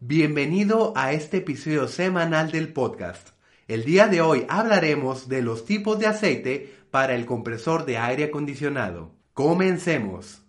[0.00, 3.30] Bienvenido a este episodio semanal del podcast.
[3.66, 8.22] El día de hoy hablaremos de los tipos de aceite para el compresor de aire
[8.22, 9.10] acondicionado.
[9.34, 10.44] Comencemos.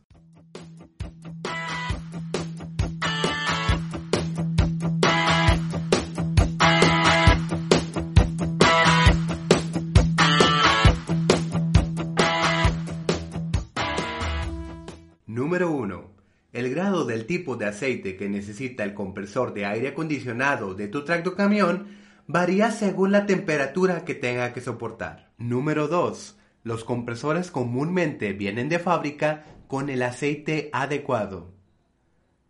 [15.25, 16.18] Número 1.
[16.51, 21.05] El grado del tipo de aceite que necesita el compresor de aire acondicionado de tu
[21.05, 21.87] tractocamión
[22.25, 25.31] varía según la temperatura que tenga que soportar.
[25.37, 26.37] Número 2.
[26.63, 31.53] Los compresores comúnmente vienen de fábrica con el aceite adecuado.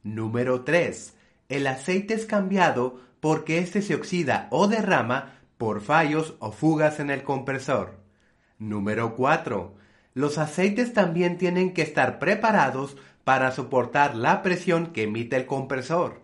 [0.03, 1.15] Número 3.
[1.49, 7.09] El aceite es cambiado porque éste se oxida o derrama por fallos o fugas en
[7.09, 7.99] el compresor.
[8.59, 9.75] Número 4.
[10.13, 12.95] Los aceites también tienen que estar preparados
[13.29, 16.23] para soportar la presión que emite el compresor.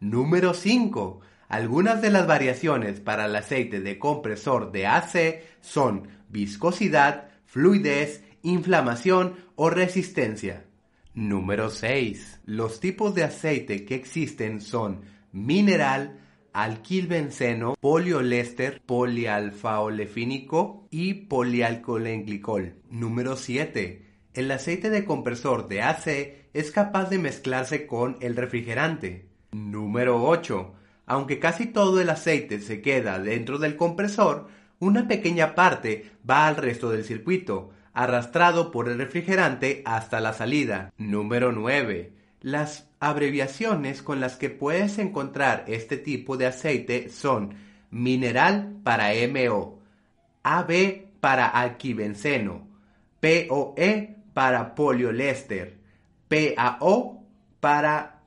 [0.00, 1.20] Número 5.
[1.48, 9.36] Algunas de las variaciones para el aceite de compresor de AC son viscosidad, fluidez, inflamación
[9.54, 10.66] o resistencia.
[11.14, 12.42] Número 6.
[12.44, 15.00] Los tipos de aceite que existen son
[15.32, 16.20] mineral,
[16.52, 22.74] alquilbenceno, poliolester, polialfaolefínico y polialcoholenglicol.
[22.90, 24.11] Número 7.
[24.34, 29.26] El aceite de compresor de AC es capaz de mezclarse con el refrigerante.
[29.50, 30.72] Número 8.
[31.04, 36.56] Aunque casi todo el aceite se queda dentro del compresor, una pequeña parte va al
[36.56, 40.94] resto del circuito, arrastrado por el refrigerante hasta la salida.
[40.96, 42.12] Número 9.
[42.40, 47.54] Las abreviaciones con las que puedes encontrar este tipo de aceite son
[47.90, 49.78] mineral para MO,
[50.42, 52.66] AB para alquibenceno,
[53.20, 55.78] POE para poliolester,
[56.28, 57.24] PAO
[57.60, 58.20] para